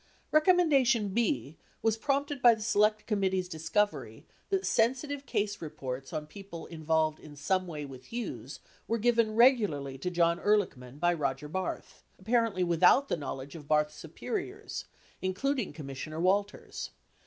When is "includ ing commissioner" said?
15.21-16.19